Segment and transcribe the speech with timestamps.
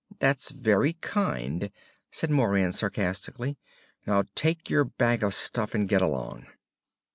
[0.17, 1.69] "That's very kind,"
[2.09, 3.59] said Moran sarcastically.
[4.07, 6.47] "Now take your bag of stuff and get going."